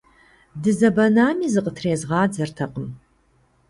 Дызэбэнами, 0.61 1.47
зыкъытрезгъадзэртэкъым. 1.53 2.87